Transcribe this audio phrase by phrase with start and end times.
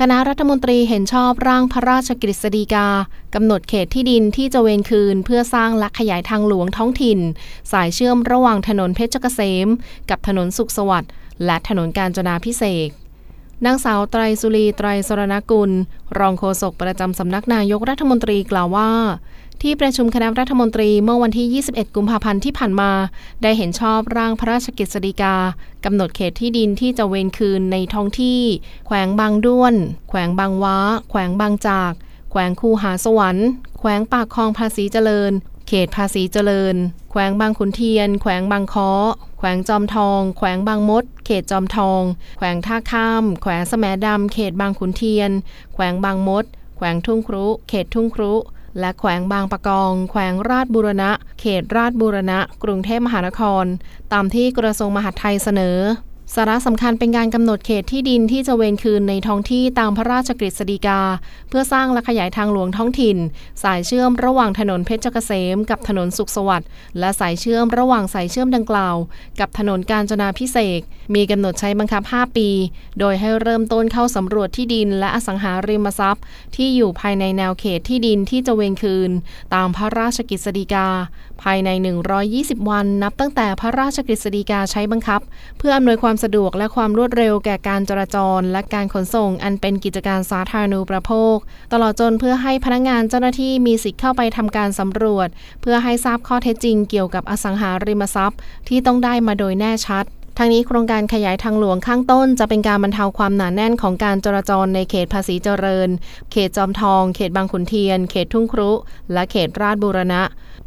[0.00, 2.86] คณะรัฐมนตรีเห็นชอบร่างพระราชกฤษฎีกา
[3.34, 7.20] กำหนดเขตที่ดินที่จะเวนคืน เพื่อสร้างและขยายทางหลวงท้องถิ่น
[7.72, 9.68] สายเชื่อมระหว่างถนนเพชรเกษม
[10.10, 11.12] กับถนนสุขสวัสดิ์
[11.44, 12.90] และถนนกาญจนาพิเศษ
[13.64, 15.70] นางสาวไตรสุรีไตรสรณกุล
[16.18, 18.90] รองโฆษกประจำสำนักนายกรัฐมนตรีกล่าวว่า
[19.62, 22.92] ที่ประชุมคณะรัฐมนตรีเมื่อวันที่ 21 กุมภาพันธ์ที่ผ่านมา
[23.42, 25.36] ได้เห็นชอบร่างพระราชกฤษฎีกา
[25.84, 28.40] กำหนดเขตที่ดินที่จะเวนคืนในท้องที่
[28.86, 29.74] แขวงบางด้วน
[30.08, 30.78] แขวงบางว้า
[31.10, 31.92] แขวงบางจาก
[32.30, 33.48] แขวงคูหาสวรรค์
[33.78, 35.32] แขวงปากคลองภาษีเจริญ
[35.68, 36.74] เขตภาษีเจริญ
[37.10, 38.90] แขวงบางขุนเทียน แขวงบางค้อ
[39.38, 42.02] แขวงจอมทอง แขวงบางมด เขตจอมทอง
[42.38, 45.30] แขวงท่าข้าม แขวงสแมดำเขตบางขุนเทียน
[45.74, 46.44] แขวงบางมด
[46.76, 48.34] แขวงทุ่งครุ เขตทุ่งครุ
[48.78, 53.64] และแขวงบางปะกอง แขวงราชบูรณะ เขตราชบูรณะ กรุงเทพมหานคร
[54.12, 55.78] ตามที่กระทรวงมหาดไทยเสนอ
[56.36, 61.00] สาระสำคัญเป็นการกำหนดเขตที่ดินที่จะเวนคืนในท้องที่ตามพระราชกฤษฎีกา
[61.48, 63.18] เพื่อสร้างและขยายทางหลวงท้องถิ่น
[63.62, 68.96] สายเชื่อมระหว่างถนนเพชรเกษม กับถนนสุขสวัสดิ์และสายเชื่อมระหว่างสายเชื่อมดังกล่าว
[69.40, 72.48] กับถนนกาญจนาพิเศษกมีกำหนดใช้บังคับ 5 ปี
[73.00, 76.24] โดยให้เริ่มต้นเข้าสำรวจที่ดินและอสังหาริมทรัพย์
[76.56, 79.10] ที่อยู่ภายในแนวเขตที่ดินที่จะเวนคืน
[79.54, 80.88] ตามพระราชกฤษฎีกา
[81.42, 81.70] ภายใน
[82.20, 85.20] 120 วันนับตั้งแต่พระราชกฤษฎีกาใช้บังคับ
[85.58, 91.36] เพื่ออำนวยความสะดวกและความรวดเร็วแก่การจราจร และการขนส่งอันเป็นกิจการสาธารณูปโภค
[91.72, 95.28] ตลอดจนเพื่อให้พนักงานเจ้าหน้าที่มีสิทธิ์เข้าไปทำการสำรวจ
[95.62, 98.38] เพื่อให้ทราบข้อเท็จจริงเกี่ยวกับอสังหาริมทรัพย์
[98.68, 100.04] ที่ต้องได้มาโดยแน่ชัด
[100.38, 105.88] ทางนี้โครงการขยายทางหลวงข้างต้น จะเป็นการบรรเทาความหนาแน่นของการจราจรในเขตภาษีเจริญ
[106.32, 108.70] เขตจอมทอง เขตบางขุนเทียน เขตทุ่งครุ
[109.12, 110.22] และเขตราชบูรณะ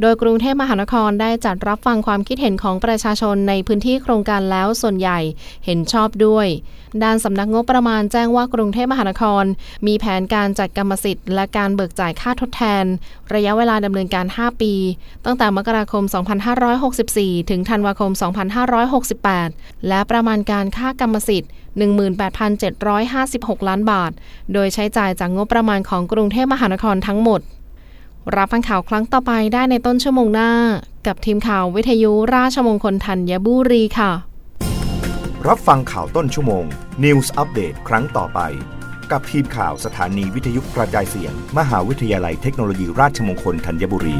[0.00, 5.18] โดยกรุงเทพมหานครได้จัดรับฟังความคิดเห็นของประชาชนในพื้นที่โครงการแล้วส่วนใหญ่
[5.64, 6.46] เห็นชอบด้วย
[7.02, 9.44] ด้านสำนักงบประมาณแจ้งว่ากรุงเทพมหานคร
[9.86, 12.84] มีแผนการจัดกรรมสิทธิ์ และการเบิกจ่ายค่าทดแทน
[13.34, 14.72] ระยะเวลาดำเนินการ 5 ปี
[15.24, 16.04] ตั้งแต่มกราคม
[16.76, 18.10] 2564 ถึงธันวาคม
[18.88, 19.49] 2568
[19.88, 21.50] และประมาณการค่ากรรมสิทธิ์
[22.58, 24.12] 18,756 ล้านบาท
[24.52, 27.40] โดยใช้จ่ายจากงบประมาณของกรุงเทพมหานครทั้งหมด
[28.36, 30.50] รับฟังข่าวครั้งต่อไปได้ในต้นชั่วโมงหน้า
[31.06, 34.12] กับทีมข่าววิทยุราชมงคลธัญบุรีค่ะ
[35.48, 36.64] รับฟังข่าวต้นชั่วโมง
[37.04, 38.40] News Update ครั้งต่อไป
[39.12, 44.18] กับทีมข่าวสถานีวิทยุกระจายเสียง มหาวิทยาลัยเทคโนโลยีราชมงคลธัญบุรี